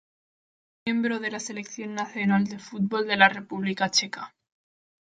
Fue 0.83 0.93
miembro 0.93 1.19
de 1.19 1.29
la 1.29 1.39
selección 1.39 1.93
nacional 1.93 2.45
de 2.45 2.57
fútbol 2.57 3.05
de 3.05 3.17
la 3.17 3.29
República 3.29 3.91
Checa. 3.91 4.33